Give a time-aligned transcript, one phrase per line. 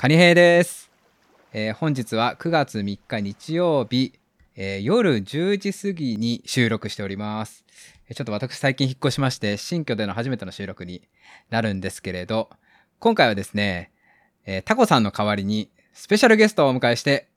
[0.00, 0.90] カニヘイです、
[1.52, 4.14] えー本日は9月3日日曜日、
[4.56, 7.66] えー夜10時過ぎに収録しております。
[8.08, 11.02] えーちょっと私最近引っ越しまして、新居での初めての収録に
[11.50, 12.48] なるんですけれど、
[12.98, 13.90] 今回はですね、
[14.46, 17.28] えータコさんの代わりにスペシャルゲストをお迎えして、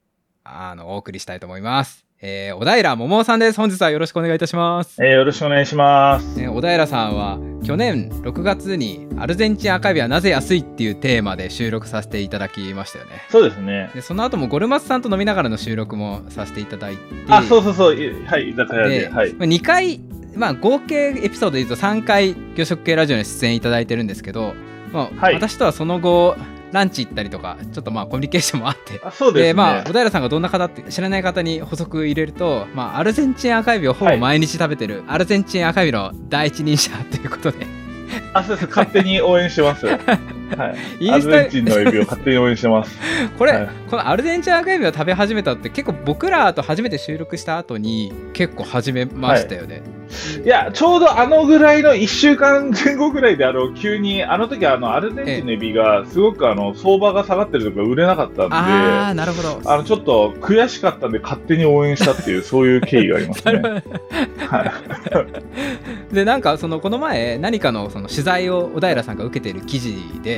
[0.42, 2.06] あの、お送りしたいと思います。
[2.22, 3.58] えー小平桃さんです。
[3.58, 5.04] 本日はよろしくお願いいたします。
[5.04, 6.38] えーよろしくお願いします。
[6.38, 13.22] ね、小平さんは去年6月にアルゼンチン赤エビはなぜ安いっていうテーマで収録させていただきましたよね。
[13.30, 13.90] そうですね。
[13.94, 17.96] でその後もゴルマスさんと飲みながらの収録もさせていただいてあ、そうそうそう。
[17.96, 18.98] いはい、居酒屋で。
[19.00, 19.32] で、はい。
[19.32, 20.00] まあ2回、
[20.36, 24.54] まあ、合計エピソードで言うと3回魚食系ラジオに出演いただいてるんですけど、
[24.92, 26.36] まあはい私とはその後
[26.74, 29.54] ランチ行ったりとかちょっとまあコミュニケーションもあってあ、そうですね。
[29.54, 37.66] まあ小平さんがどんな方って知らない方に補足入れると、まあ、アルゼンチン赤エビをほぼ毎日食べてる、アルゼンチン赤エビの第一人者ということで
[38.32, 38.68] あ、そうです。
[38.68, 39.86] 勝手に応援してます。
[40.56, 41.10] はい。
[41.10, 42.98] アルゼンチンのエビを勝手に応援してます。
[43.38, 49.82] これ、はいこのアルゼンチン赤エビを食べ始めたって結構僕らと初めて収録した後に結構始めましたよね、
[50.44, 63.62] いや、ちょうどあのぐらいの1週間前後ぐらいで、あの、急に、あの時あの、アルゼンチンのエビが、すごくあの、相場が下がってるとか売れなかったんで、ああなるほどあの、ちょっと悔しかったんで、勝手に応援したっていう、そういう経緯がありますね。
[64.48, 64.72] はい。
[66.14, 70.33] でなんかそのこの前何かのその取材を小平さんが受けている記事で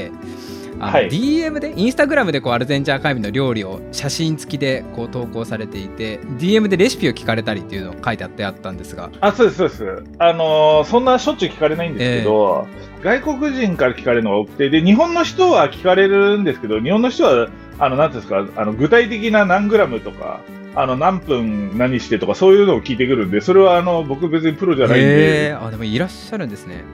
[0.78, 1.08] あのはい。
[1.08, 9.10] DM でインスタグラムでこうアルゼンチン赤エビの料理を写真付きでこう投稿されていて DM でレシピを聞かれたりっていうのを書いてあってあったんですが。
[9.20, 10.04] あ、そうです、そうです。
[10.18, 12.66] あのーそんなしょっちゅう聞かれないんですけど、
[13.02, 20.40] 外国人から聞かれるのが多くて、で、日本の人は聞かれるんですけど、日本の人は、あの、なんですか、あの、具体的な何グラムとか、
[20.74, 25.52] あの、何分何してとか、そういうのを聞いてくるんで、それは、あの、僕別にプロじゃないんへで、え。
[25.52, 26.84] あでもいらっしゃるんですね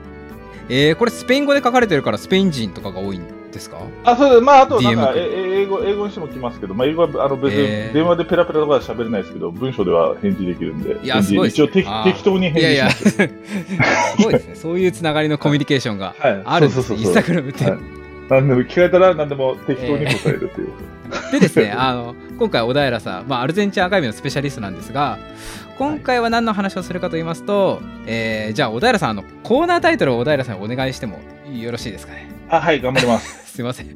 [0.69, 3.77] えー、これスペイン語で書かれてるからスペイン人とかが多いんですか？
[4.03, 4.41] あ、そうです。
[4.41, 12.89] まあ、あと、なんか、え英語、英語にしても来ますけど、まあ、英語は、あの、別に、電話でペラペラとかは喋れないですけど、文章では返事できるんで、いやすごいです一応適当に返いやいや。
[12.89, 13.17] 事します。
[14.17, 14.55] すごいですね。
[14.55, 16.41] そういうつながりのコミュニケーションがはい。
[16.45, 17.79] あるんですインスタグラムって、はい。
[18.29, 20.69] 何でも聞かれたら何でも適当に答えるっていう。
[21.31, 25.19] でですねあの今回小平さん、まあ、アルゼンチン赤エビのスペシャリストなんですが
[25.77, 31.19] 今回は何の話をするかと言いますと、えーじゃあ小平さんあのコーナータイトルを小平さんにお願いしても
[31.51, 32.27] よろしいですかね？
[32.49, 33.45] あ、はい、頑張ります。
[33.53, 33.95] すいませんい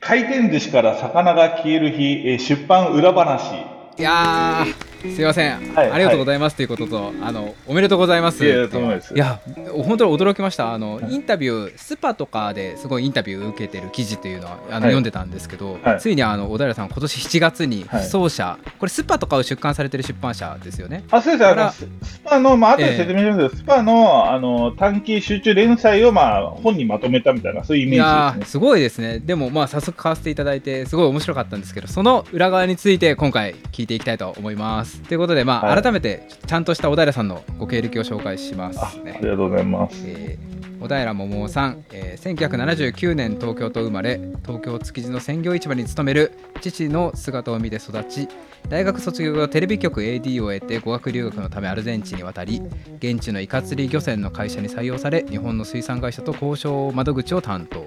[0.00, 3.52] 回転寿司から魚が消える日、えー出版裏話。
[3.98, 5.90] やーすいません、はい。
[5.90, 6.56] ありがとうございます。
[6.56, 8.44] ということと、あのおめでとうございます。
[8.44, 9.40] いや
[9.84, 10.72] 本当に驚きました。
[10.72, 14.80] あのインタビュースパとかですごいインタビュー受けてる記事というのはあの、はい。
[14.82, 16.00] 読んでたんですけど、はい。
[16.00, 18.04] ついにあの小平さん今年7月にはい。
[18.04, 21.04] 奏者、これスパとかを出版されてる出版社ですよね。
[21.10, 21.80] あ、そうです。
[21.80, 23.36] ススパの、まあ、後で説明します。
[23.36, 29.18] けど、スパの、あの、短期集中連載を、まあ、本にまとめたみたいな、そういうイメーージですすごいですね。
[29.18, 39.16] でもまあ早速買わせていただいてすごい面白かったんですけどその裏側について今回聞いていきたいと思いますということでまあ、はい改めてちゃんとした小平さんのご経歴を紹介しますね。
[39.16, 40.02] あ、りがとうございます。
[40.06, 48.28] えー小平桃さん、えー1979年東京と生まれ東京築地の鮮魚市場に勤める父の姿を見て育ち
[48.68, 52.60] 大学卒業後テレビ局 AD を得て語学留学のためアルゼンチンに渡り
[52.98, 57.86] 現地のイカ釣り漁船の会社に採用され日本の水産会社と交渉窓口を担当、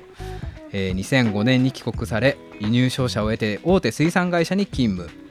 [0.72, 5.27] えー2005年に帰国され輸入商社を得て大手水産会社に勤務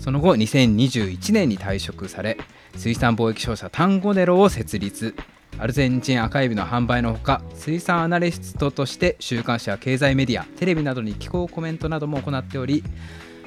[0.00, 2.36] その後2021年に退職され
[2.76, 5.14] 水産貿易商社タンゴネロを設立。
[5.58, 12.82] アルゼンチン赤エビの販売のほか水産アナリストとして週刊誌や経済メディアテレビなどに寄稿コメントなども行っており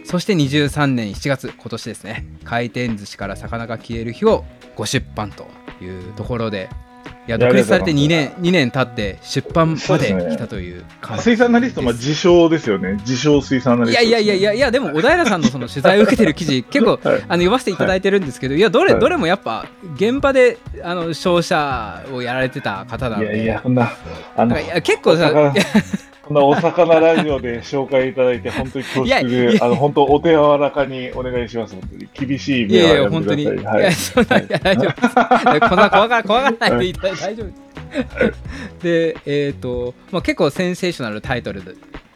[0.05, 5.47] そして23年7月今年ですね回転寿司から魚が消える日をご出版と
[5.81, 6.69] いうところで
[7.27, 7.91] いや独立されて。
[7.91, 12.93] 2あり年2年経って出版まで来たという感じ水産アナリスト、まあ、自称ですよね。
[13.01, 14.03] 自称水産アナリスト。
[14.03, 16.99] いやいやいやいやいやでも小平さんのその取材を受けてる記事 結構はい。
[17.03, 19.01] あの読ませていただいてるんですけど、い、やどれ、はい。
[19.01, 19.65] どれもやっぱ
[19.95, 23.35] 現場であの商社をやられてた方なので。
[23.35, 23.91] いやいや、こんな、
[24.35, 25.31] あの結構さ
[26.27, 31.75] お魚いやこんなお魚ラジオで紹介いただいて、本当に恐縮いやいで、やあの、本当お手柔らかにお願いします。
[31.75, 33.81] 本当に厳しいいやいや目はやめ本当に、てください。
[33.81, 33.83] い、はい。
[33.83, 37.63] やそんないや大丈夫ですこんな怖が怖がらないでいた大丈夫です
[38.83, 41.63] でえっ、と、まあ、結構センセーショナルタイトル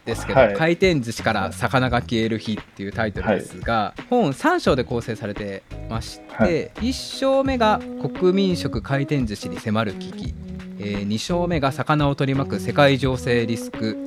[0.05, 7.79] ですけど、はい回転寿司から魚が消える日っていうタイトルですが、本3章で構成されてまして、はい1章目が
[8.13, 10.33] 国民食回転寿司に迫る危機、
[10.83, 13.97] え2章目が魚を取り巻く世界情勢リスク。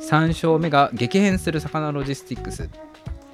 [0.00, 2.68] 3章目が激変する魚ロジスティックスっ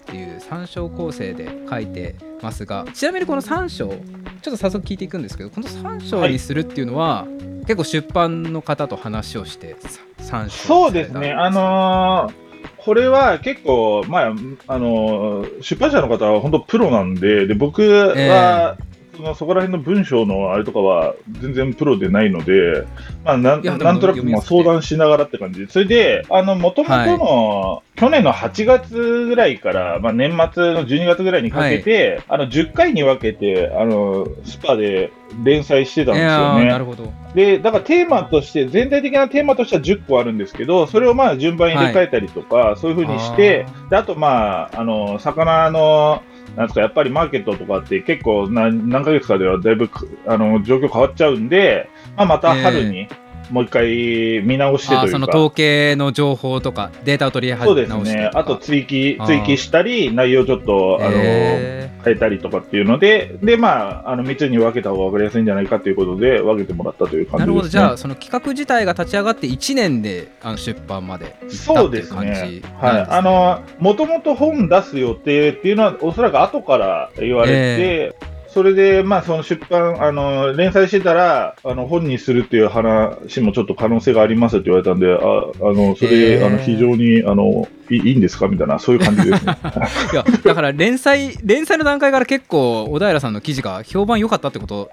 [0.05, 3.99] ていう3章構成で書いてますがちなみにこの3章ちょっ
[4.43, 7.27] と早速聞いていくんですけどこの3章にするっていうのは、
[7.63, 9.75] 結構出版の方と話をして
[10.19, 12.47] 3章そうですね、あのー
[12.79, 14.35] これは結構、まあ、
[14.69, 18.77] あの、出版社の方は本当プロなんで、で、僕は、
[19.17, 22.87] そのそこら辺の文章のあれとかは全然プロでないので、
[23.25, 25.61] まあ、なんなんとなくまあ相談しながらって感じ。
[25.61, 35.11] で、それで、あの、もともとの、去年の8月ぐらいから、まあ、年末の12月ぐらいにかけて、あの、10回に分けて、あの、スパで
[35.43, 36.67] 連載してたんいですよね。
[36.67, 37.11] なるほど。
[37.35, 46.23] で、だからテーマとして、全体的なテーマとしては10個あるんですけど、それをまあ順番入れ替えたりとか、そういうふうにして、であとまあ、あの、魚の、
[46.57, 46.67] なん。
[46.67, 53.09] ですか、やっぱりマーケットとかって結構何何ヶ月かではだいぶくあの状況変わっちゃうんで、まあ、また春に
[53.51, 67.39] もう一回見直してというか、その統計の情報とかデータを取りそうです直してね、あと追記追記したり、内容ちょっと、あの、へ変えたりとかっていうので、で、まあ、あの、3つに分けた方が分かりやすいんじゃないかということで、分けてもらったというー感じです、ね。
[67.41, 67.69] なるほど。
[67.69, 72.27] じゃあその企画自体が立ち上がって1年であの出版まで行ったそうですね。
[72.27, 72.67] です。
[72.81, 73.07] はい。
[73.09, 89.59] あの、もともと本出す予定っていうのは、おそらく後から言われて、それで、まあ、その出版、あの、連載してたら、あの、本にするっていう話もちょっと可能性がありますって言われたんで、あ、あの、それ、へーあの、非常に、あの、いいいんですかみたいな、そういう感じですね。
[90.11, 94.89] いやだから連載連載の段階から結構小平さんの記事が評判良かったってこと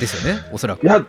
[0.00, 1.04] ですよねおそらくいや、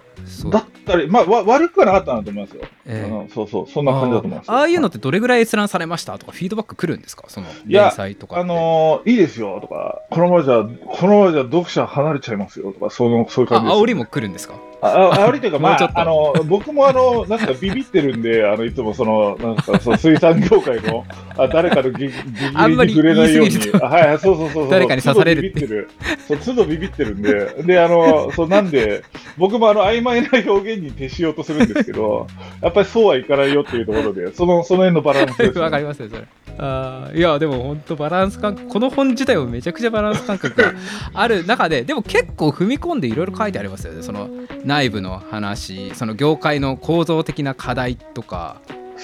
[0.52, 2.64] だったり、まあ、わ悪くはなかったなと思いますよ。
[2.86, 3.06] ええ。
[3.06, 4.50] あのそうそう、そんな感じだと思います。
[4.50, 6.18] あーああいうのってどれぐらい閲覧されました？
[6.18, 7.26] とかフィードバック来るんですか？
[7.28, 14.56] その連載とかあのーいいですよとか、このままじゃ、このままじゃ読者離れちゃいますよとか、その、そういうあ感じです、煽りも来るんですか？
[14.86, 21.06] ああ煽りというか、 まあ、あの、僕もあの、なんかビビってるんで、あの、いつもその、なんか、そう水産業界の、
[21.38, 23.58] あ誰かのぎ、ぎぎりに触れないように。
[23.80, 24.70] はいはい、そうそうそうそう。
[24.70, 25.90] 誰かに刺されるって都度ビビってる。
[26.28, 29.04] そう、都度ビビってるんで、で、あの、そう、なんで、
[29.38, 32.28] 僕もあの、曖昧な表現に徹しようとするんですけど、
[32.62, 36.24] やっぱりそうはいかないよっていうところで、 その、その辺のバランスです、 わかりますよそれ。
[36.58, 40.72] あーいやでも本当バランス感覚この本自体もめちゃくちゃバランス感覚が
[41.12, 44.04] ある中ででも結構踏み込んでいろいろ書いてありますよね。
[44.04, 44.30] その
[44.64, 48.58] 内部の話その業界の構造的な課題とか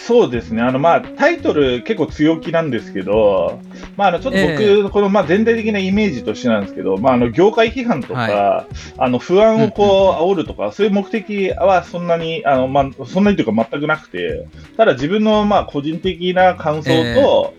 [0.06, 3.60] そうですね、あのまあタイトル結構強気なんですけど、
[3.96, 8.68] まあ、あのちょっと僕、えこのまあ全体的なイメージとしてなんですけど、まあ、あの業界批判とか、は
[8.98, 14.48] あの不安をこう煽るとか、そういう目的はそんなに、あのまあ、そんなにというか全くなくて、
[14.78, 17.54] ただ自分のまあ個人的な感想と、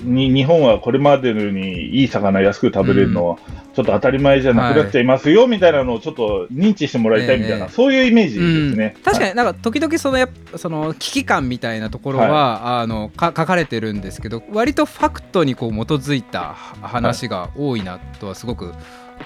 [0.00, 3.38] に日本はこれまでのようにいい魚安く食べれるの、
[3.74, 7.72] ちょっと当たり前じゃなくなっちゃいますよ、みたいなのをちょっと認知してもらいたいみたいな、ええ。
[7.72, 8.94] そういうイメージですね。
[8.96, 9.02] うん。
[9.02, 18.72] 確かになんか時々そのやその危機感みたいなところは、あのか書かれてるんですけど割とファクトにこう基づいた話が多いなとはすごく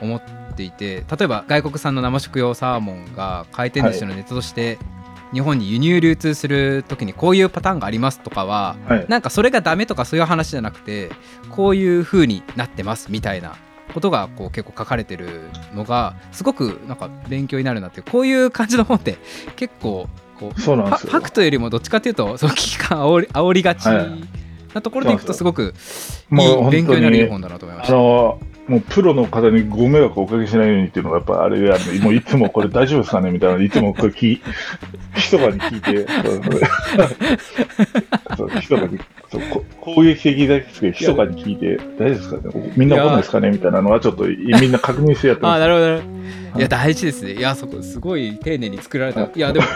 [0.00, 0.22] 思っ
[0.56, 4.78] ていて例えば外国産の生食用サーモンが回転寿司のネタとして
[5.32, 9.06] 日本に輸入流通する時にこういうパターンがありますとかははい。
[9.08, 11.10] なんかそれがダメとかそういう話じゃなくて
[11.50, 13.56] こういう風になってますみたいな
[13.94, 15.42] ことがこう結構書かれてる
[15.74, 19.18] のがすごくなんか勉強になるなっていうこういう感じの本って
[19.56, 21.12] 結構こうそうなんですよ。
[21.12, 24.10] ファクトよりもどっちかっていうとその危機感煽り煽りがちはい。
[24.74, 25.74] なところでいくとすごく
[26.32, 27.94] いい勉強になるいい本だなと思いました。
[27.94, 34.40] あのもうプロの方にご迷惑をおかけしないようにっていうのが、やっぱあれあのもういつもこれ大丈夫ですかねみたいなのいつもこれ聞い、
[35.16, 36.06] 密かに聞いて、
[38.36, 45.60] そう密かにそうこ攻撃的ですけど、密かに聞いて、大丈夫ですかねみんな怒らないですかねみたいなのはちょっとみんな確認してやってあます。
[45.60, 46.06] なるほどなるほ
[46.54, 46.60] ど。
[46.60, 47.32] いや大事ですね。
[47.32, 49.22] いやそこすごい丁寧に作られた。
[49.22, 49.66] いやでも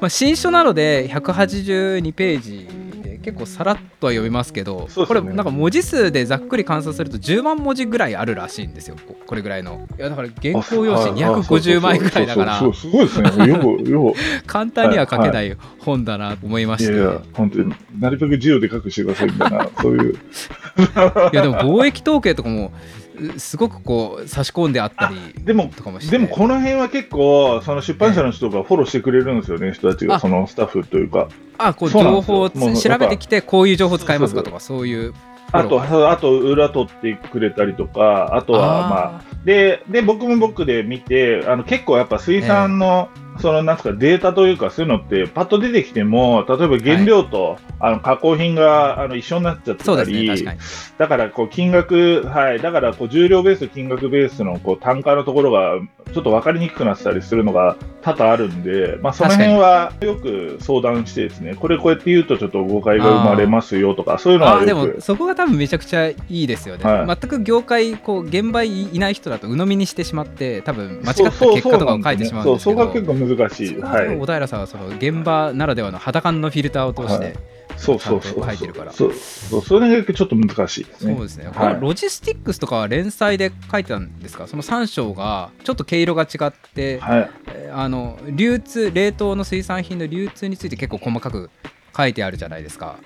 [0.00, 2.79] まあ新書なので182ページで
[3.22, 8.96] 結構さらっとは読みますけど、ねこれなんか文字数でざっくり換算すると10万文字ぐらいあるらしいんですよ。
[9.06, 9.86] ここれぐらいの。
[9.98, 13.48] いやだから原稿用紙250枚ぐらいだからすごいですね。
[13.48, 14.14] よく、よ
[14.46, 16.96] 簡単には書けない本だなと思いまく、いして。
[16.96, 20.14] やいや、本当になるべく字をでかくしてくださいみたいな、そういう。
[21.32, 22.99] いやでも貿易統計とかもう
[23.38, 26.12] すごくこう差し込んであったりでもとかもして。
[26.12, 30.20] でもこの辺は結構、その出版社の人がフォローしてくれるんですよね、人たちが、あ。
[30.20, 31.28] そのスタッフというか。
[31.58, 35.12] あこう情報をつ調べてきてこういう情報使えますかとかそういう
[35.52, 43.08] あと、あと裏取ってくれたりとか、あとは、まあ、で、で、僕も僕で見て、あの、結構やっぱ水産の、
[43.40, 50.58] その、なんすか、データというか、そういうのって、パッと出てきても、例えば原料と、あの、加工品が、あの、一緒になっちゃったり、ね確かに。
[50.98, 55.78] だから、こう、金額、はい、だから、こう、重量ベース、金額ベースの、こう、単価のところが、
[56.12, 64.94] ちょっと分かりにくくなってたりするのが多々あるんで、まあ、その辺はよく相談してですね、これこうやって言うとちょっと誤解が生まれますよとか、そういうのあーではよく。
[64.96, 73.78] もそこが多分めちゃくちゃいいですよね、はい全く業界こう現場いいない人だと鵜呑みにしてしまって多分間違った結果とかを書いてしまうんですけどそう、そこが結構難しい。
[73.78, 74.16] ははい。
[74.16, 77.34] 小平さんはその現場ならではの肌感のフィルターを通して、はい
[77.80, 78.20] そうそうそう。
[78.20, 78.92] ちゃんと書いてるから。
[78.92, 81.14] そうそう、それがちょっと難しいですね。
[81.14, 81.54] そうですね、はい。
[81.54, 84.46] このロジスティックスとかは連載で書いてたんですか？
[84.46, 87.30] その3章がちょっと毛色が違って、はい。
[87.48, 91.50] えーあの流通冷凍の水産品の流通について結構細かく
[91.96, 92.98] 書いてあるじゃないですか。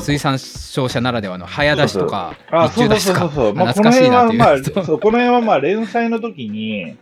[0.00, 3.54] 水産商社ならではの早出しとかあ、日そう中出しとかそうそうそう。
[3.54, 4.74] まあ、こ懐かしいの辺は、まあ、なっていう。
[4.74, 6.96] この辺はまあ、連載の時に、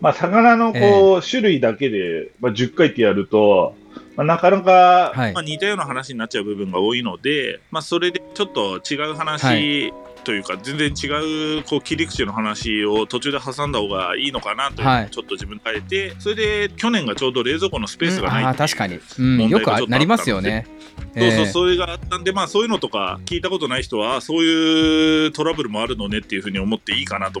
[0.00, 3.74] まあ、魚のこう、種類だけで、まあ、10回ってやると、
[4.16, 5.32] まあ、なかなか、はい。
[5.32, 9.92] まあ、似たような話になっちゃう部分が多いので、まあ、それでちょっと違う話
[10.24, 20.66] というか、全然違うこう切り口の話を途中で挟んだ方がいいのかなとちょっと自分で変えて、それで去年がちょうど冷蔵庫のスペースがないああっていう確かに、うん、問題がよくなりますよね。
[21.14, 27.40] そうそう、えーそれがあったんで、まあそういうのとか聞いたことない人は、そういうトラブルもあるのねっていうふうに思っていいかなと。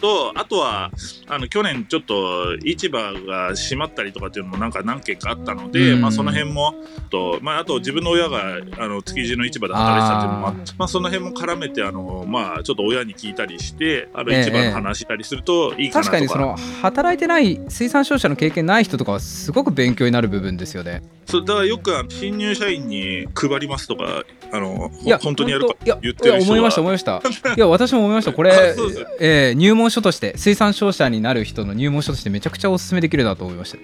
[0.00, 0.90] と、あとは、
[1.28, 6.74] あの、去年ちょっと市場が閉まったりとかっていうのもなんか何件かあったので、うんまあその辺も、
[7.10, 16.16] と、まああと自分の親が、あの、築地の市場で働いてたっていうのもあって、まあその辺も絡めて、あの、まあちょっと親に聞いたりして、あの、ええ市場の話したりするといいかなとか。
[16.16, 21.02] 確かにその働いてない水産商社の経験ない人とかはすごく勉強になる部分ですよね。
[21.26, 27.54] そうだからよく新入社員に配りますとか、あの、いや本当にやるか言ってる人思いましたは思いました。
[27.56, 28.32] いや私も思いました。
[28.32, 28.52] これ
[29.20, 33.78] えー入門書として水産商社になる人の入門書としてめちゃくちゃお勧めできるなと思いました。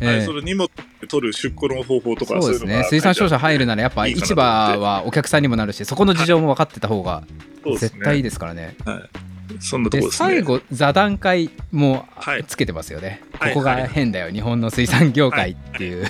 [0.00, 0.68] えはい、ーそれ荷物
[1.08, 2.84] 取る出庫の方法とかそうですね。
[2.84, 7.22] 水産商社入るならやっぱ市場はお客さんにもなるしそこの事情も分かってた方が
[7.78, 8.76] 絶対いいですからね。
[9.60, 10.12] そんなとでこね。
[10.12, 13.22] 最後座談会もはいつけてますよね。
[13.38, 13.54] はい。
[13.54, 14.30] ここが変だよ。
[14.30, 16.06] 日本の水産業界っていう。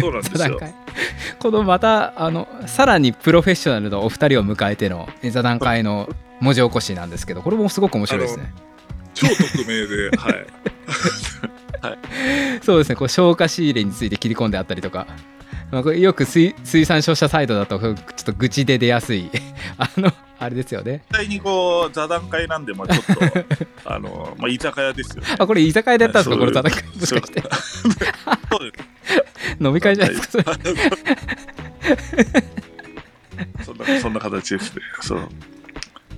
[0.00, 0.38] そうなんですよ。
[0.38, 0.74] 座談会
[1.38, 6.08] このまたあのさらにプロフェッショナルのお二人を迎えての座談会の
[6.40, 8.52] 文字起こしなんですけどこれもすごく面白いですね。
[9.14, 10.46] 超匿名ではい。
[12.62, 12.96] そうですね。
[12.96, 15.06] こう消化仕入れについて切り込んであったりとか、
[15.70, 17.94] まあ、これよく水水産商社サイドだとちょっ
[18.24, 19.30] と愚痴で出やすい。
[19.78, 21.02] あのあれですよね。
[21.10, 23.20] 絶対にこう座談会なんでまあちょっと
[23.84, 25.28] あのまあ居酒屋ですよね。
[25.38, 27.42] あこれ居酒屋でやったんですかこれ座談会もしかして。
[29.60, 30.44] 飲み会じゃないですか
[33.64, 34.82] そんなそんな形ですね。
[35.02, 35.28] そう。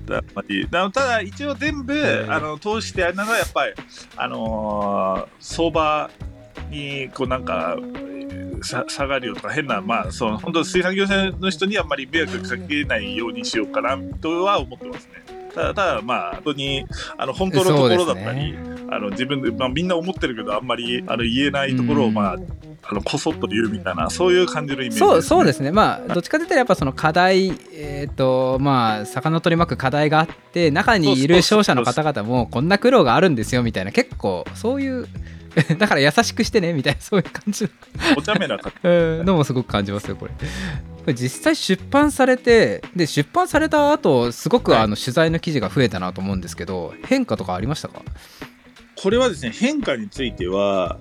[0.07, 0.67] だまあいい。
[0.71, 3.73] だただ一応全部、えーあの通してあれなのはやっぱり
[4.17, 6.11] あのー相場
[6.71, 7.77] にこうなんか
[8.63, 15.43] さ下がるよとか変なまあその本当水産業者の人にあんまり迷惑かけないようにしようかなとは思ってますね。
[15.55, 18.57] ただただまあ本当にあの本当のところだったり、
[18.91, 22.15] あの自分で、まあ、みんな思ってるけどあんまりあの言えないところを、うん。
[22.15, 22.37] まあ
[22.85, 25.71] あのこそっと言うみたいなそういう感じのイメージそうそうでですね。
[25.71, 35.07] まあどっちかというとやっぱその課題えっ、とまあ魚取り巻く課題があって中にいる商社の方々もこんな苦労があるんですよみたいな結構そういう
[35.79, 37.69] だから優しくしてねみたいな そういう感じ
[38.17, 41.15] お茶目な感じ うんのもすごく感じますよこれ。
[41.15, 44.81] 実際出版されてで出版された後すごくはい。
[44.83, 48.03] あの取材の記事が増えたなと思うんですけど変化とかありましたか？
[48.95, 50.99] これはですね変化については、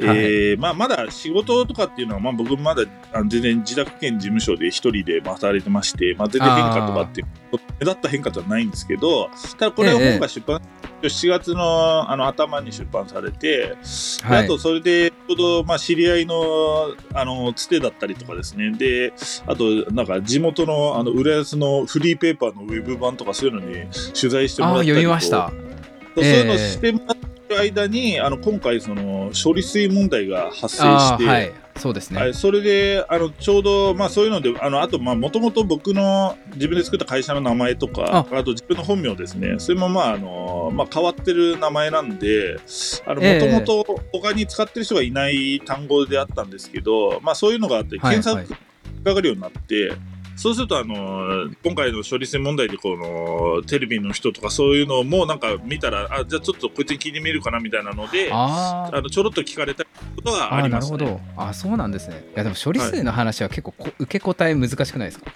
[0.00, 7.22] えーまあ、まだ仕事とかっていうのは、まあ、僕まだあの全然自宅兼事務所で一人でまあ働いてまして、まあ、全然変化とかって
[7.80, 10.60] 目立った変化ではないんですけどただこれは本が出版、
[11.02, 13.76] 7月のあの頭に出版されて、で
[14.22, 14.44] はい。
[14.44, 18.72] あとそれでちょうどまあ知り合いのあのつてだったりとかですね。
[18.72, 19.12] で
[19.46, 23.86] あとなんか地元のあの浦安のフリーペーパーのウェブ版とかそういうのに
[24.18, 25.52] 取材してもらったり読みました。
[26.14, 32.20] そういうのしてもらってる間に、あの今回その処理水問題が発生して、そうですね。
[32.20, 42.58] はい、それであのちょうど、まあ、そういうのであのあともともと僕の自分で作った会社の名前とかあと自分の本名ですねそれも、まああのまあ、変わってる名前なんで
[43.06, 48.60] もええともと他に使ってる人がいない単語であったんですけど、まあ、そういうのがあってはい検索
[49.04, 49.92] かかるようになって。
[50.38, 59.90] そうするとあの今回の処理水問題でこのテレビの人とかそういうのもなんか見たらあじゃあちょっとこいつに聞いてみるかなみたいなのであのちょろっと聞かれたこ
[60.24, 60.98] とがありますね。
[60.98, 61.42] なるほど。
[61.42, 62.24] あそうなんですね。
[62.34, 65.32] いやでも処理水の話は結構こ、受け答え難しくないですか？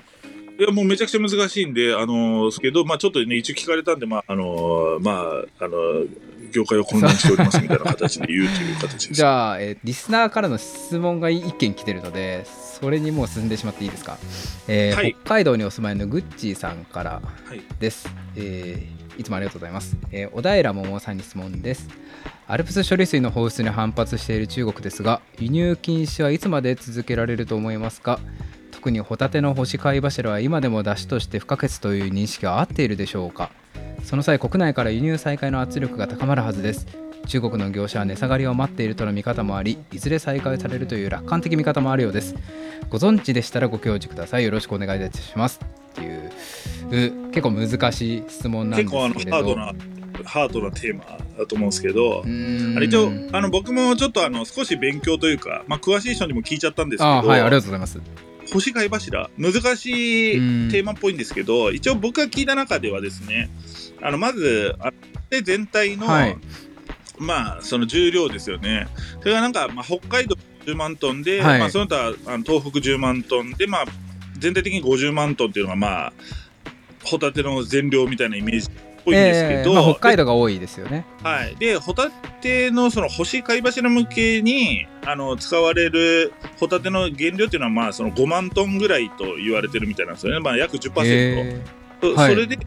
[0.59, 6.09] いやもうめちゃくちゃ難しいんで、あのーけど、まあ、ちょっとね、一応聞かれたんで、まああのーまああのー
[6.53, 9.13] 業界を混乱しておりますみたいな形で言うという形です。
[9.15, 12.45] じゃあ、えーリスナーからの質問が1件来てるので
[12.81, 14.19] それにもう進んでしまっていいですか、
[14.69, 15.17] えーはい。
[15.25, 21.89] 北海道にお住まいのグッチーさんからはい、です、えーいつもありがとうございます、えー小平桃さんに質問です。
[22.49, 28.19] アルプス処理水の放出に反発している中国ですが輸入禁止はいつまで続けられると思いますか？
[28.73, 33.51] 特にホタテの干し貝柱は今でも出汁として不可欠という認識は合っているでしょうか？
[34.03, 36.87] その際国内から輸入再開の圧力が高まるはずです。
[37.27, 42.35] 中国の業者は値下がりを待っているとの見方もありいずれ再開されるという楽観的見方もあるようです。
[42.91, 44.45] ご存知でしたらご教示ください。
[44.45, 45.61] よろしくお願いいたします。
[45.93, 46.31] っていう
[46.91, 49.75] う結構難しい質問なんで結構あのすけれどハードな
[50.25, 51.05] ハードなテーマ
[51.39, 58.01] だと思うんですけどあれ一応あの僕もちょっとあの少し勉強というか、まあ、詳しい人にも聞いちゃったんですけど、あはいありがとうございます。
[58.53, 60.71] 星貝柱難しいうん。
[60.71, 63.49] テーマっぽいんですけど、一応僕が聞いた中ではですね
[64.03, 64.93] あのまずあ
[65.31, 66.37] で全体の、はい。
[67.19, 68.89] まあその重量ですよね。
[69.21, 71.59] それがなんか、まあ、北海道10万トンで、はい。
[71.59, 73.85] まあ、その他あの東北10万トンで、まあ、
[74.39, 76.13] 全体的に50万トンっていうのがまあ
[77.05, 78.71] ホタテの全量みたいなイメージっ
[79.05, 81.05] ぽいんですけど、えーまあ、北海道が多いですよね。
[81.23, 91.63] はい、でホタテのその星貝柱向けにあの使われるホタテの原料っていうのはまあその5万トンぐらいと言われてるみたいなんですよね、まあ、約10%、え。
[92.01, 92.35] そはい。
[92.35, 92.59] それで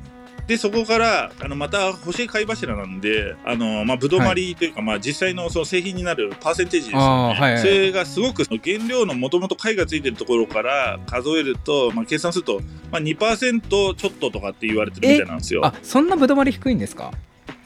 [0.47, 7.61] でそこからあのまた星貝柱なんであの、まあ、ぶどまりというか、まあ、実際のその製品になるパーセンテージですよね、はいはい。
[7.61, 12.61] それがすごく原料のもともと貝がついてるところから数えると、まあ、計算すると、
[12.91, 15.65] まあ、2%ちょっととかって言われてるみたいなんですよ。
[15.65, 17.11] あそんなぶどまり低いんですか？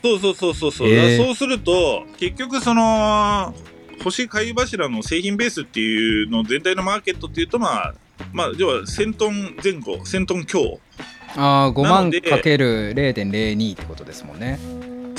[0.01, 1.25] そうそうそうそうそう、えー。
[1.25, 3.53] そうすると結局その
[4.01, 7.93] 星貝柱の製品ベースっていうの全体のマーケットっていうとまあ
[8.31, 10.79] まあ要は1000トン前後1000トン強
[11.35, 14.59] あー5なので万かける0.02ってことですもんね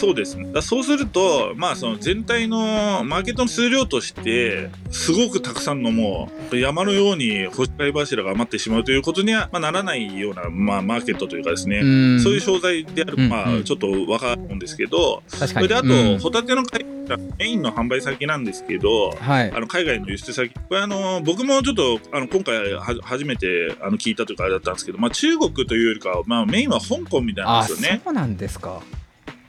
[0.00, 0.50] そうですね。
[0.50, 11.84] だそうするとまあその全体のマーケットの数量としてすごくたくさんのもう山のように星貝柱が余ってしまうということには、まあ、ならないような、まあ、マーケットというかですね、う
[12.16, 12.20] ん。
[12.20, 13.64] そういう商材である、うんまあうん。
[13.64, 15.52] ちょっとわかるんですけど、確かに。
[15.52, 16.18] それであと、うん。
[16.18, 19.52] ホタテの貝がメインの販売先なんですけど、はい。
[19.52, 28.00] あの海外の輸出先、これあの僕もちょっとあの今回は初めてあの聞いたというかあれだったんですけど、まあ、中国というよりかは、まあ、メインは香港みたいなんあですよね。
[28.04, 28.80] そうなんですか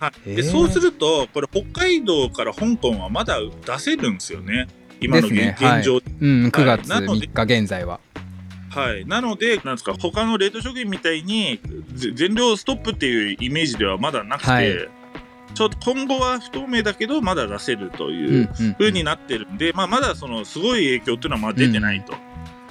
[0.01, 4.67] はい、でそうすると、これ北海道から香港はまだ出せるんですよね。
[4.99, 5.67] 今の現,、ですね。
[5.67, 5.79] はい。
[5.81, 5.95] 現状。
[5.95, 7.99] うん9月なので3日現在は。
[8.71, 11.59] はい、なので、なんですか、他の冷凍食品みたいに
[11.93, 14.89] ぜ全量ストップっていうイメージではまだなくて、はい。
[15.53, 18.73] ちょっと今後は不透明だけど、まだ出せるとういうん。
[18.79, 22.15] 風になってるんで、まあ、まだそのすごい影響っていうのはまあ出てないと。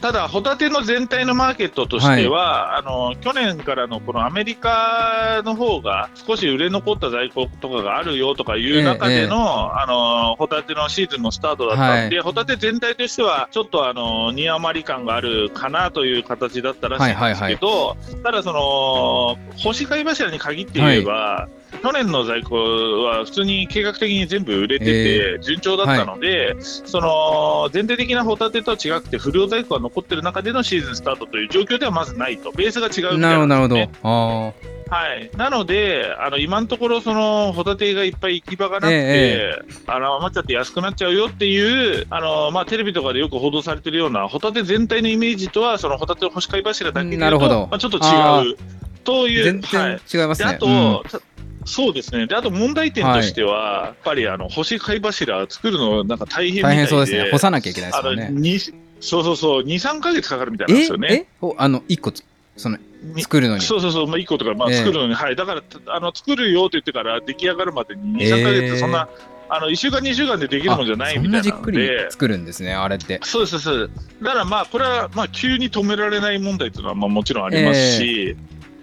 [0.01, 21.49] ただ、ホタテの全体のマーケットとしては、あの去年からのこのアメリカの方が少し売れ残った在庫とかがあるよとかいう中での,、あのホタテのシーズンのスタートだったんで、ホタテ全体としてはちょっとあの煮余り感があるかなという形だったらしいんですけど、ただ、その星貝柱に限って言えば、
[21.83, 22.57] 去年の在庫
[23.05, 33.89] は普通に計画的に全部売れてて、順調だったので、その全体的なホタテとは違くて、不良在庫が残ってる中でのシーズンスタートという状況ではまずないと、ベースが違うみたないるほど。
[34.03, 34.53] あ
[34.91, 47.21] はい、なので、あの今のところ、そのホタテがいっぱい行き場がなくて、えあの余っちゃって安くなっちゃうよっていう、あのまあ、テレビとかでよく報道されてるような、ホタテ全体のイメージとは、そのホタテの干し貝柱だけでど。
[47.21, 48.57] まあ、ちょっとあ違う
[49.05, 49.45] という。
[49.45, 50.01] 全はい。
[50.07, 50.49] 然違いますね。
[50.49, 51.03] であと、うん。
[51.09, 51.21] た
[51.65, 52.27] そうですね。
[52.27, 57.31] で、あと問題点としては、やっぱりあの星貝柱作るのなんか大変みたいで、大変そうですね。
[57.31, 58.31] 干さなきゃいけないですあのもんね。
[58.31, 61.09] にそうそうそう、2、3ヶ月かかるみたいなんえですよね。
[61.13, 62.25] えおあの1個つ
[62.57, 63.63] そのに作るのに。
[63.63, 64.77] そうそうそう、まあ、1個とか、まあ、ええ。
[64.77, 69.09] 作るのに、はい、だからあの作るよって言ってから出来上がるまでに2、ええ3ヶ月、そんな、
[69.49, 73.21] あの1週間、2週間でできるもんじゃないそみたいなのんなじっくりで、作るんですねあれって。
[73.25, 74.23] そうです、そうです。
[74.23, 78.37] だからまあ、これはまあ急に止められない問題っていうのはまあもちろんありますし、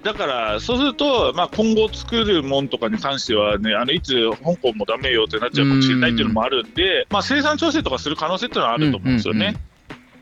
[0.03, 9.45] だからそうすると、まあ、今後作るもんとかに関してはね、あのいつ香港もダメよってなっちゃうかもしれないっていうのもあるんで、まあ、生産調整とかする可能性っていうのはあると思うんですよね。
[9.47, 9.77] うんうん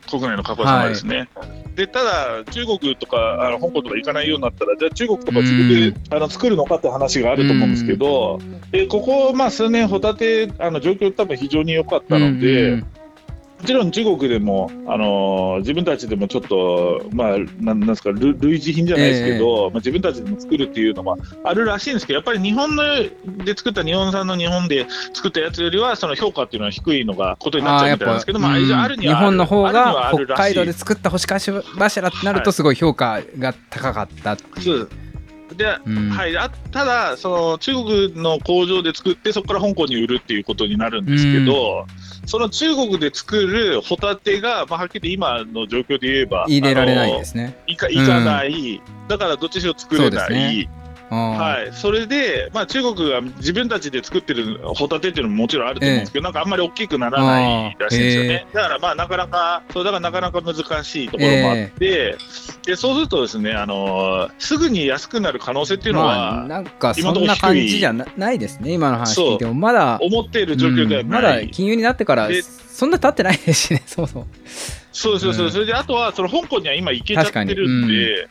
[0.09, 1.27] 国内の加工ですね、
[1.75, 8.39] でただ、中国とかあの香港とか行かないようになったら、じゃあ中国とか自分で、あの作るのかって話があると思うんですけど、
[8.71, 12.87] でここ、まあ、数年、ホタテあの状況、多分非常に良かったので、うん
[13.59, 28.73] もちろん中国でも、あのー自分たちでもちょっと、まあ、なんなんですか、類類似品じゃないですけど、まあ、自分たちでも作るっていうのはあるらしいんですけど、やっぱり日本ので作った日本産の日本で作ったやつよりは、その評価っていうのは低いのがことになっちゃうみたいなんですけど、まあ、うん。
[28.73, 29.25] あるにはある。
[29.25, 34.33] 日本の方が北海道で作った星柱ってなるとすごい評価が高かった。
[34.33, 34.89] っていそう
[35.55, 36.09] で、うん。
[36.09, 41.85] はい、あただその、中国の工場で作って、そこから香港に売るっていうことになるんですけど、
[42.25, 47.57] その中国で作るホタテが、まあ、はっきり今の状況で言えば、入れられないですね。
[47.67, 50.69] いかいかない、だからどっちにしろ作れない、ね
[51.15, 58.47] はい、それで、まあ、中国が自分たちで作ってるホタテっていうのももちろんあると思うんですけど、なんかあんまり大きくならないらしいんですよね。
[58.53, 62.17] だからまあなかなか、そうだからなかなか難しいところもあって、
[62.65, 69.53] でそうするとですね、あのーすぐに安くなる可能性っていうのは、まあなんかそんな感じじゃなないですね今の話聞いても。
[69.53, 71.47] まだ思っている状況ではうんまない。
[71.47, 74.25] だ金融になってからでそんな経ってないですしねそうそう。
[74.91, 75.51] そうそうそう、うん。
[75.51, 78.27] それであとはその香港には今行けちゃってるんで、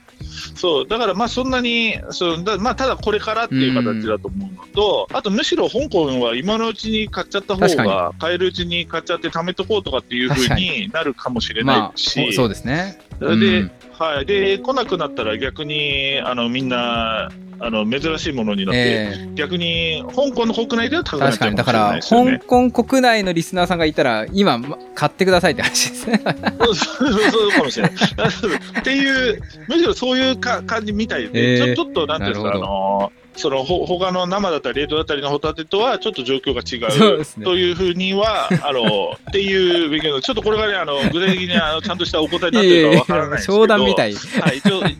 [0.54, 0.88] そう。
[0.88, 12.98] だからまあそんなにそうだ、まあ、ただこれからっていう形だと思うのと、あとむしろ香港は今のうちに買っちゃった方が、買えるうちに買っちゃって貯めとこうとかっていうふうになるかもしれなまあいし、そうですね。
[13.20, 17.30] で、うんはい、で来なくなったら逆にあのみんな
[17.60, 22.00] あの珍しいものになって、ええ逆に香港の国内では高くなっちゃうかもから。
[22.00, 26.20] 香港国内のリスナーさんがいたら今ま買ってくださいって話ですね。
[26.24, 27.92] そうかもしれない。
[28.80, 36.78] っていう、むしろそういうか感じみたいで、えーちょちょっとなんていうんですか、あのそのほ他の生だったり冷凍だったりのホタテとはちょっと状況が違
[37.14, 44.14] うねというふうには、あの っていう勉強ちょっとこれがね、あの具体的にあのちゃんとしたお答えになってるかわからないですけど、商談みたい。
[44.14, 44.94] はい、一応、はい、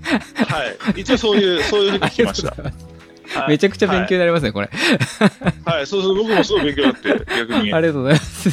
[1.01, 2.55] 一応そういう、そういうふうに聞きました。
[3.35, 4.71] はいめちゃくちゃ勉強になりますね、これ。
[5.65, 7.73] はい、はい、そうそう、僕もすごい勉強になって、逆に。
[7.73, 8.49] ありがとうございます。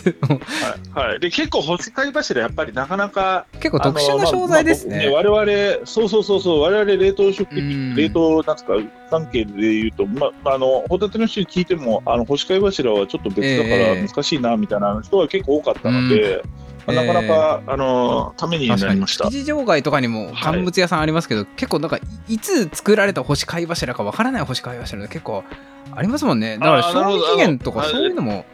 [0.93, 5.09] はい、はい、で、結構、星貝柱、やっぱりなかなか、結構特殊な商材ですね。
[5.09, 8.73] 我々、そうそうそうそう、我々冷凍食うん品、冷凍なんつうか、
[9.09, 16.43] 関係で言うと、まあ、あの、ホタテの人に聞いても、あの、星貝柱はちょっと別だからええ難しいな、みたいな人が結構多かったので、
[16.87, 19.29] まあなかなか、あの、ためになりました。
[19.29, 25.43] 場外とかにも乾物屋さんありますけど、結構なんかいつ作られた干し貝柱かわからない干し貝柱で結構
[25.93, 26.57] ありますもんね。
[26.57, 28.45] だから賞味期限とかそういうのも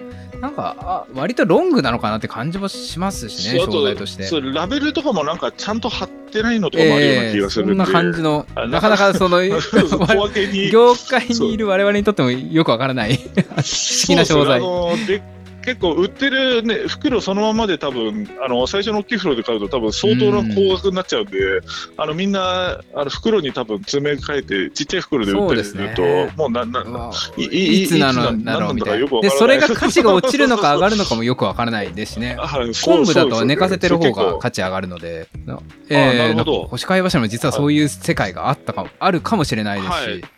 [0.41, 4.23] なんかあ割とロングなのかなって感じもしますしねそうあ商材として。
[4.23, 10.69] そうラベルとかもなんかちゃんと貼ってないのとかもあるような気がするんで、そんな感じのあなかなかその 小分けに。
[10.69, 13.17] 業界にいる我々にとってもよくわからない。
[13.17, 13.63] 不思
[14.07, 14.61] 議な商材。
[15.07, 15.21] で
[15.67, 21.37] 結構売ってる、ね、袋そのままで多分あの最初の大きい袋で買うと多分相当な高額になっちゃうんで、
[21.97, 26.33] あのみんなあの袋に多分詰め替えてちっちゃい袋で売ってるそうですと、ね。
[26.37, 29.21] もうなないいいつなのいつだろうみたいな。
[29.21, 32.37] でそれが価値が落ちるのか上がるのかもよくわからないです しね。
[32.85, 36.63] 昆布だと寝かせてる方が価値上がるので、ななるえー、ほど。
[36.67, 40.36] 干し貝柱も実はそういう世界があったかも、あるかもしれないですし、はい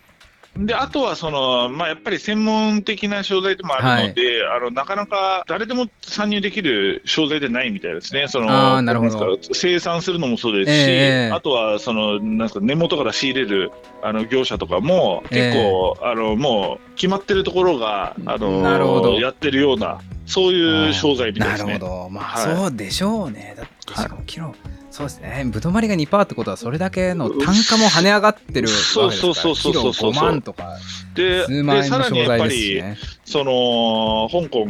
[0.66, 9.38] であとはその、まあ、やっぱり専門的な商材でもあるので、あのなかなか誰でも参入できる商材でないみたいですね、そのなるほど。
[9.52, 13.70] 生産するのもそうですし、ええあとはそのなんか根元から仕入れる
[14.02, 21.72] あの業者とかも、結構、あのもう決まってるところがあのやってるような、そういう商材みたいですね。
[21.74, 22.08] なるほど。
[22.10, 22.56] まあ、はい。
[22.56, 23.54] そうでしょうね。
[23.56, 24.54] だってはいしかもキロ、
[24.90, 25.44] そうですね。
[25.46, 29.12] ぶどまりが2%ってことはそれだけの単価も跳ね上がってるわけですから。
[29.12, 30.76] そうそうそうそうそうキロ5万とか
[31.14, 32.98] で数万円の商らにやっぱり、材ですしね。
[33.24, 34.66] その香港、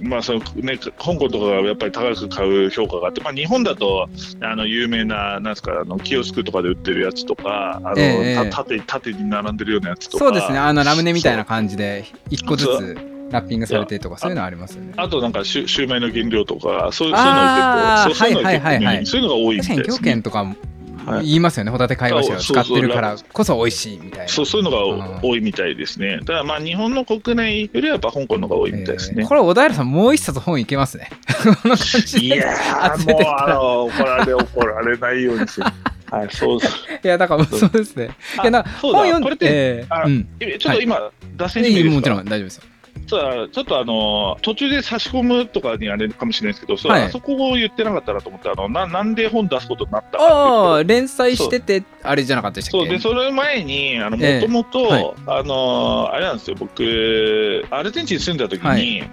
[0.00, 4.08] まあそのね、香港とかがやっぱり高く買う評価があって、まあ、日本だと
[4.40, 10.58] あの有名ななんですかあのキオスクとかで売ってるやつとか、あのええた縦縦に並んでるようなやつとか、そうですね。
[10.58, 19.76] あのラムネみたいな感じで1個ずつラッピングされてとかそういうのありますよねあとなんかシュシューマイの原料とか、そういうあーそういうのが結構、はいはいはいはいそういうのが多いみですね。
[19.76, 20.56] はい
[21.22, 24.28] 言いますよね、ホタテ貝柱を使ってるからそうこそ美味しいみたいな。
[24.28, 26.20] そうそういうのうんが多いみたいですね。
[26.24, 29.16] ただまあ日本の国内よりはやっぱ香港の方が多いみたいですね。
[29.18, 31.10] えーこれ、小平さん、もう一冊本いけますね。
[32.22, 35.66] いやー、もうあの怒られ怒られないようにする。
[36.10, 36.74] はい、そうです。
[37.04, 38.08] いや、だからそうですね。
[38.42, 40.26] いや、な本読んこれってえーあうん。
[40.40, 41.96] えちょっと今、脱線してもいいですか？
[41.96, 42.62] もちろん大丈夫ですよ。
[43.06, 47.02] そうだちょっとあの途中で差し込むとかにあれかもしれないですけど、そうはい。
[47.02, 50.28] あそこを言ってなかったなと思って、あのななんで本出すことになったかっていう。
[50.28, 52.86] とああ、連載してて、あれじゃなかったでしたっけ？
[52.86, 54.40] そうでそれ前に、あのもええ。
[54.40, 55.14] ともと、はい。
[55.26, 59.10] あのあれなんですよ、僕、アルゼンチンに住んだ時に、はい。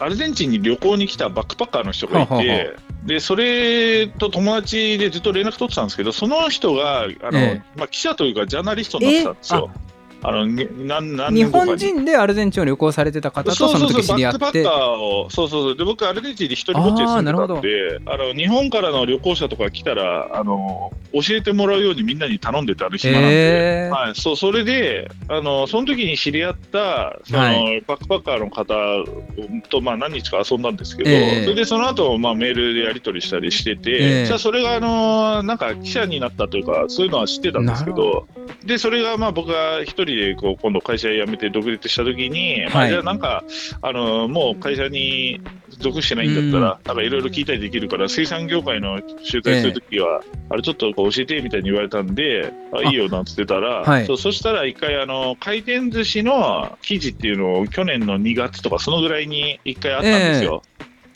[0.00, 9.70] アルゼンチンに旅行に来たバックパッカーの人がいて、はあでそれと友達でずっと連絡取ってたんですけど、その人があの、えまあ、記者というか、ジャーナリストになってたんですよ。
[10.26, 14.38] あのね何何日本人でアルゼンチンを旅行されてた方とそうそのそうそう時知り合って。
[14.38, 23.86] バックパッカーを、そうそうそう、で僕、アルゼンチンで一人ぼっちで住んでたんで、あの日本からの旅行者とか来たらあの、教えてもらうようにみんなに頼んでて、ある暇なんで。
[23.86, 23.94] へー。
[23.94, 28.74] はい、そうそれであの、その時に知り合ったその、はバックパッカーの方
[29.68, 31.44] と、まあ、何日か遊んだんですけど、ええ。
[31.44, 34.26] それでその後、まあメールでやり取りしたりしてて、ええ。
[34.26, 38.26] じゃあそれがあのなんか記者になったというか、そういうのは知ってたんですけど、
[38.64, 43.44] でそれがまあ僕が一人でこう今度、会社辞めて独立した時に、まあ、はいじゃあなんか、
[43.82, 52.82] あのもう会社に属してないんだったら、なんかいろいろ聞いたりできるから、水産業界の取材するときは、あれちょっとこう教えてみたいに言われたんで、あ。
[52.82, 54.06] いいよなんつってたら、はい。
[54.06, 60.62] そうそしたら一回あの、回転寿司の記事っていうのを去年の2月とか、そのぐらいに一回あったんですよ。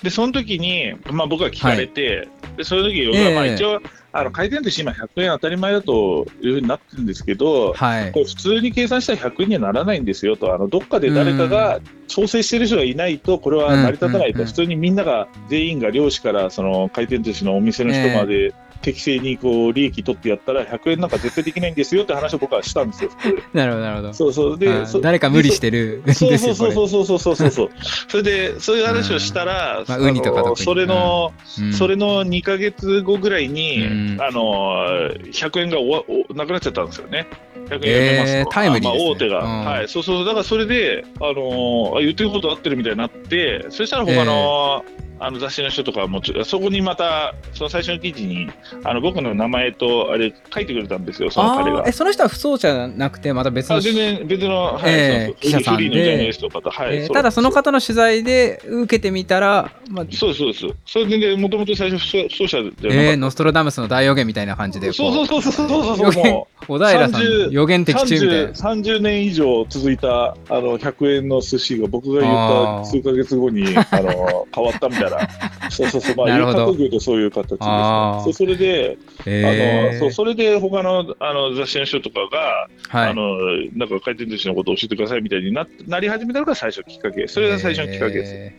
[0.03, 3.81] で、その時に、まあ僕は聞かれて、で、その時僕ええはまあ一応、
[4.13, 8.13] あの回転寿司今100円当たり前だというふうになってるんですけど、はい。
[8.13, 8.21] こ。
[8.21, 23.11] れ普通に計算したら100円にはならないんですよと、あのどっかで誰かが調整してる人がいないと、これは成り立たないと、普通にみんなが、全員が漁師からその回転寿司のお店の人まで、適正にこう利益取ってやったら、100円なんか絶対できないんですよって話を僕はしたんですよ。
[23.53, 24.13] なるほど、なるほど。
[24.13, 24.59] そうそう。
[24.59, 24.69] で
[25.01, 27.71] 誰か無理してるんですそうよ、そうそうこそうそうそうそうそう。
[28.09, 31.73] それで、そういう話をしたら、まあウニとかそれの、れうん。
[31.73, 34.17] それの2か月後ぐらいに、うん。
[34.21, 37.27] あの100円がおわおなくなっちゃったんですよね。
[37.69, 38.99] 100円やめますと、えータイムリーね。
[38.99, 39.65] あまあ、大手が、うん。
[39.65, 44.85] はい、そうそう、だからそれで、あのあ言ってること合ってるみたいになって、そしたら他の,、
[45.21, 48.51] あの雑誌の人とかもちょ、そこにまた、その最初の記事に、
[48.85, 51.93] あの僕の名前とあれ書いてくれたんですよ、その彼がえ。
[51.93, 60.67] その人は不走者じゃなくてまた別のあ全然別の、はいえーそうそう記者さんではいただその方の取材で受けてみたら、まあそうそうです。
[60.87, 62.95] それ全然、もともと最初、不走者じゃな。
[62.95, 68.53] えー、ノストラダムスの大予言みたいな感じでこそうそうそうそうそうそう予言も小平さん30予言う的中みたい30な。
[68.53, 76.67] 30年以上続いたあの100円の寿司が僕が言った数ヶ月後に あの変わったみたいな、そうそうそう、まあ、 なるほど。
[76.67, 78.21] 言う言うとそういう形です、ね。
[78.23, 78.33] そう。
[78.35, 79.91] それで、えー。
[79.91, 82.69] あのそうそれで他のあの雑誌の人とかが、
[83.01, 83.11] はい。
[83.11, 83.39] あの
[83.75, 88.33] なんか回転寿司のことを教えてくださいみたいにななり始めたのが最初きっかけ、それが最初のきっかけです。
[88.35, 88.53] え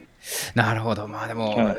[0.55, 0.57] ー。
[0.57, 1.75] なるほど、まあでも、、はい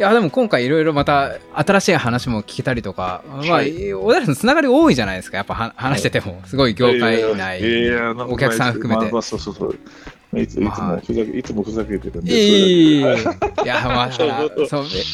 [0.00, 7.62] や、でも今回いろいろまた新しい話も聞けたりとか、まあ、はい小平さん、つながり多いじゃないですか、やっぱは話してても、すごい業界内、
[8.28, 9.04] お客さん含めて。
[9.04, 9.78] まあまあそうそうそう
[10.38, 10.96] いついつまあ。
[10.96, 14.28] もふざけいつもふざけてるんで、いや、まあ、 そう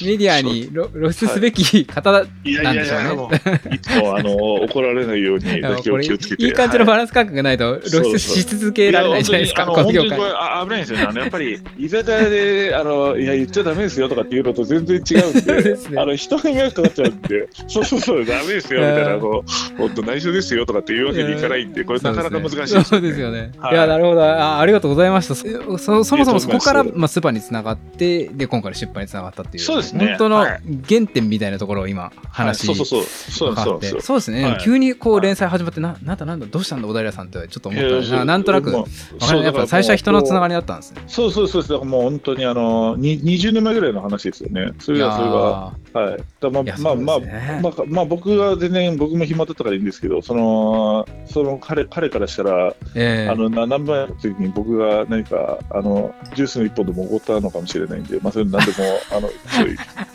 [0.02, 6.44] メメディアに露露出すべき方だ、いやいやいや、なんもういつもあの怒られないように だけを気をつけて。
[6.44, 6.98] いい感じのバはい。
[6.98, 11.06] ランス感覚がないと露出し続けいやられないじゃないですか、本この業界危ないですよね。
[11.08, 16.00] あのやっぱり居酒屋であのいや言っちゃダメですよとかっていうのと全然違うんで で、すね。
[16.00, 19.44] あの人に迷惑かかっちゃうんで、そうそうそうダメですよみたいなあの
[19.78, 22.84] 本当内緒ですよとかっていうわけにいかないんで、これなかなか難しい。
[22.84, 23.52] そうですよね。
[23.58, 23.74] はい。
[23.74, 24.22] いや、なるほど。
[24.24, 24.60] あ。
[24.60, 25.34] ありがとうございました。
[25.34, 30.06] そそそもそもそこから、まあ、スーパーにつながって、で、今回の出版につながったっていう、そうですね。
[30.08, 30.60] 本当のはい。
[30.88, 32.18] 原点みたいなところを今、はい。
[32.30, 33.02] 話そうそうそう。
[33.04, 34.60] そう分かってそうそうそうですね、はい。
[34.62, 38.16] 急にこうはい連載始まって、ななんだなんだ、どうしたんだ、小平さんってちょっと思った。
[38.16, 41.02] ななんとなく、もわうかるやっぱ最初は人のつながりだったんですね。
[41.06, 41.72] そうそうそうです。
[41.72, 44.72] だからもう本当にあのに20年前ぐらいの話ですよね。
[44.78, 46.22] それはそれがはい。
[46.40, 53.28] だまあまあまあまあまあ僕は全然僕も暇だったからいいんですけど、そのその彼彼からしたら、ええ。
[53.30, 58.76] あのな何倍の時に僕が何かあのジュースの一本でもおごったのかもしれないんで、まあそれ何でも
[59.16, 59.28] あの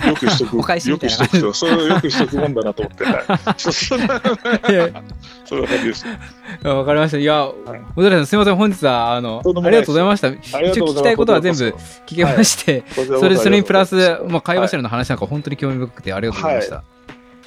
[0.08, 3.54] よくしとくよくしとくとそう よくしとくもんだなと思って、はい。
[3.58, 4.90] そそんないや
[5.46, 6.06] そんな感じです。
[6.64, 7.18] わかりました。
[7.18, 7.50] いや、
[7.96, 10.28] 小平さん、すみません、本日はあのありがとうございました。
[10.30, 12.84] 一応聞きたいことは全部聞けまして、
[13.20, 13.96] それそれにプラス、
[14.28, 16.84] まあ、会話はい者の話なんか本当に興味深くてありがとうございました。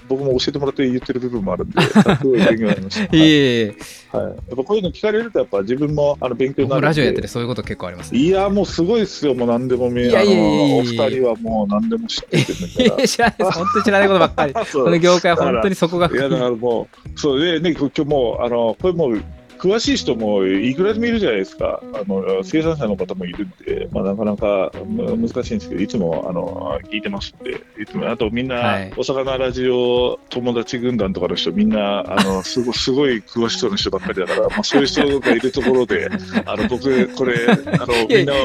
[0.09, 3.17] 僕も教えてもらって言ってる部分もあるんで、 すごい勉強になりました。
[3.17, 3.77] い、えいえ
[4.13, 6.83] はい、やっぱこういうの聞かれると、やっぱ自分もあの勉強になる。
[6.83, 8.21] ラジオやっててそういうこと結構ありますね。
[8.21, 12.45] いや、もうすごいですよ、もう何でも見えいやいやいやいやあのお二人はもう何でも知ってる
[13.01, 13.53] や知らないです。
[13.53, 14.53] 本当に知らないことばっかり。
[14.73, 19.23] この業界は本当にそこがいや、だからもう、そうで、ね、今日もう、あの、これもう、
[19.65, 21.83] 詳しい人もいくらでもいるじゃないですか。
[21.95, 36.11] あの生産者の方もいるんで、まあ、なかなかむ難しいんですけど、いつもあの聞いてますんで、いつもあとみんな、はいお魚ラジオ友達軍団とかの人、みんなあの すごすごい詳しそうな人ばっかりだから、まあ、そういう人がいるところで、
[36.45, 38.41] あの僕、これ、あのみんな、や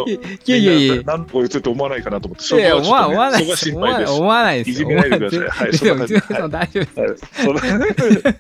[0.46, 1.04] いやいやいや。
[1.06, 3.70] 何個言ってて思わないかなと思って、いやはちょっとね思わないです。
[3.72, 4.70] 思わない配です。
[4.72, 7.00] いじめないでくださいはいそんな感じ 大丈夫です。
[7.00, 8.34] はいその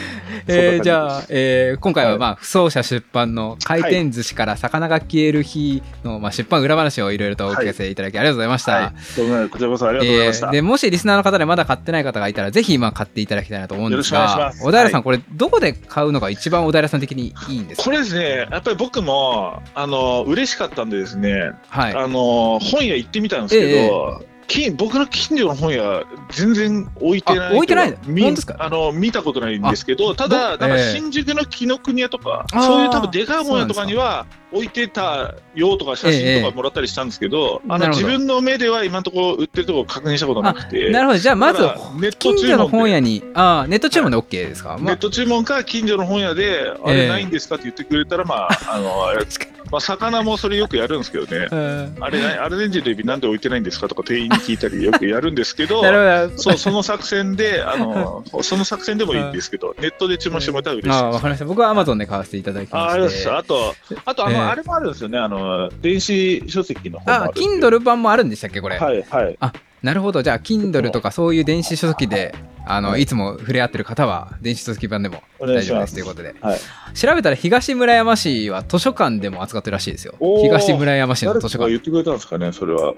[0.48, 8.72] えーじゃあえー今回は、はいまあ、不走者出版の回転寿司から魚が消える日の、まあ、出版裏話をいろいろとお聞かせいただきありがとうございました。
[8.72, 10.46] はい、そんなこちらこそありがとうございました。
[10.46, 17.84] えーでもしリスナーの方でまだ買ってない方がいたらぜひ今買っていただきたいなと思うんですが小平さん、これどこで買うのが一番小平さん的にいいんですか？
[17.84, 21.94] これですね、やっぱり僕も、あの、嬉しかったんでですね、はい。
[21.94, 27.48] あの、本屋行ってみたんですけど、き僕の近所の本屋、全然置いてない。
[27.48, 27.96] あ置いてない
[28.58, 38.06] あの、見たことないんですけど、ただ、どなんかええ新宿の紀ノ国屋とか、そういう多分でかい本屋とかには置いてたよとか、写真とかもらったりしたんですけど、あのなるほど。
[38.06, 40.90] 自分の目では今のところ売ってるところ確認したことなくて。
[40.90, 41.18] なるほど。
[41.18, 46.96] じゃあまずネット近所の注文で本屋にあーネット注文で OK ですか、まあネット注文か近所の本屋で、あえ。
[46.96, 49.06] えれないんですかって言ってくれたら、まあ、 あの、
[49.70, 51.48] まあ、魚もそれよくやるんですけどね。
[51.50, 51.96] うん。
[52.00, 56.42] あれな、アルゼンチンのエビなんで置いてないんですかとか店員に聞いたりよくやるんですけど、なるほど。
[56.42, 61.02] そう、その作戦で、あの、 その作戦でもいいんですけど、ネットで注文してもらったら嬉しいです。
[61.02, 61.44] わかりました。
[61.44, 63.28] 僕は Amazon で買わせていただきまして。
[63.28, 63.38] ああ。
[63.38, 67.32] あと、あとえの、ええあれもあるんですよね、あの、電子書籍の方もああ。
[67.32, 69.38] Kindle 版もあるんでしたっけこれ、はい、はい。
[69.82, 70.22] なるほど。
[70.22, 72.34] じゃあ Kindle とかそういう電子書籍で
[72.66, 73.02] あの、はい。
[73.02, 76.34] い、つも触れ合ってる方は電子書籍版でもお願いしま大丈夫ですすということで。
[76.40, 76.60] はい。
[76.94, 80.14] 調べたら東村山市は図書館でも扱ってるらしいですよ。
[80.42, 81.70] 東村山市の誰図書館。
[81.70, 82.94] 言ってくれたんですかね、それは。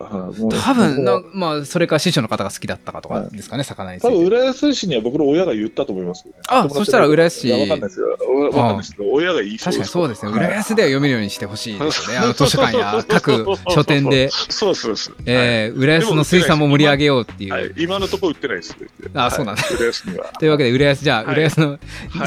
[0.64, 6.27] 多分なまあそれか師匠の方が好きだったかとかですかね、魚につい多分、て浦安市には僕の親が言ったと思います。
[6.27, 6.33] ね。
[6.48, 7.48] あそしたら浦安市。
[7.48, 8.09] いやわかんないですよ。
[8.09, 8.16] わ
[8.51, 10.33] かんないですけど、親が言いそう確かにそうですね。
[10.33, 15.16] 浦安ででは読めるようにしてほしいですよねあの図書館や各書店で、 そうそうそう。
[15.27, 18.77] えー浦安の水産も盛り上げようっていう、はい、今のところ売ってないです。
[19.14, 19.62] あそうなんだ。
[19.62, 19.77] はい。
[19.77, 20.24] 浦安には。
[20.38, 21.35] というわけで浦安じゃあ、はい。
[21.35, 21.79] 浦安のはい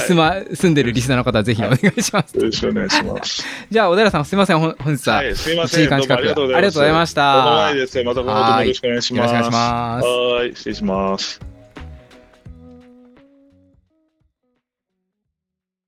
[0.08, 3.44] 住,、ま住んでるリスナーの方はぜひお願いします、よろしくお願いします。
[3.70, 5.84] じゃあ小寺さんすみません本日ははい、すいま1せん。
[5.84, 6.58] 時間近くありがとうございます。
[6.58, 8.04] ありがとうございましたとんでもないです。
[8.06, 9.16] またよろしくお願いします。
[9.16, 11.51] よろしくお願いしますはい、失礼します。